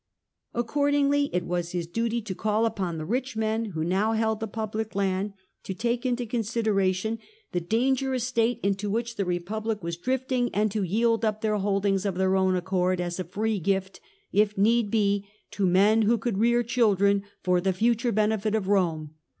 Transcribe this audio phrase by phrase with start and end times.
[0.55, 4.39] Accord ingly it was his duty to call upon the rich men who now held
[4.39, 7.19] the public land to take into consideration
[7.51, 10.49] the danger OCTAVIUS VETOES THE BILL 31 ons state into whicli the Republic was drifting,
[10.55, 14.01] and to yield up their holdings of their own accord, as a free gift,
[14.33, 19.13] if need be, to men who could rear children for the future benefit of Rome.